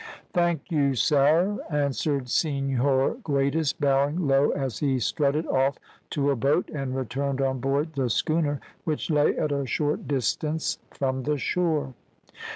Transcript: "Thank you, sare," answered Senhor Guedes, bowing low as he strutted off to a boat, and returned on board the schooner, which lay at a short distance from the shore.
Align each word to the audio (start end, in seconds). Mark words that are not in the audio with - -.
"Thank 0.33 0.71
you, 0.71 0.95
sare," 0.95 1.57
answered 1.69 2.27
Senhor 2.27 3.17
Guedes, 3.23 3.71
bowing 3.71 4.27
low 4.27 4.49
as 4.49 4.79
he 4.79 4.97
strutted 4.97 5.45
off 5.45 5.77
to 6.09 6.31
a 6.31 6.35
boat, 6.35 6.67
and 6.73 6.95
returned 6.95 7.39
on 7.39 7.59
board 7.59 7.93
the 7.93 8.09
schooner, 8.09 8.59
which 8.83 9.11
lay 9.11 9.37
at 9.37 9.51
a 9.51 9.67
short 9.67 10.07
distance 10.07 10.79
from 10.89 11.21
the 11.21 11.37
shore. 11.37 11.93